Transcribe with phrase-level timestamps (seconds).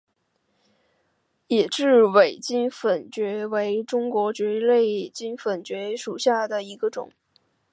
[1.45, 7.11] 野雉尾金粉蕨为中国蕨科金粉蕨属下的一个种。